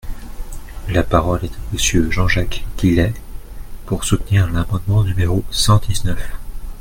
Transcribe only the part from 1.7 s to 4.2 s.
Monsieur Jean-Jacques Guillet, pour